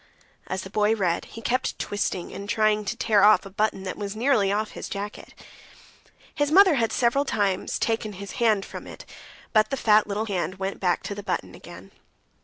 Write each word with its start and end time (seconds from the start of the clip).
As 0.47 0.63
the 0.63 0.71
boy 0.71 0.95
read, 0.95 1.25
he 1.25 1.43
kept 1.43 1.77
twisting 1.77 2.33
and 2.33 2.49
trying 2.49 2.85
to 2.85 2.97
tear 2.97 3.23
off 3.23 3.45
a 3.45 3.51
button 3.51 3.83
that 3.83 3.99
was 3.99 4.15
nearly 4.15 4.51
off 4.51 4.71
his 4.71 4.89
jacket. 4.89 5.35
His 6.33 6.51
mother 6.51 6.73
had 6.73 6.91
several 6.91 7.23
times 7.23 7.77
taken 7.77 8.13
his 8.13 8.31
hand 8.41 8.65
from 8.65 8.87
it, 8.87 9.05
but 9.53 9.69
the 9.69 9.77
fat 9.77 10.07
little 10.07 10.25
hand 10.25 10.55
went 10.55 10.79
back 10.79 11.03
to 11.03 11.13
the 11.13 11.21
button 11.21 11.53
again. 11.53 11.91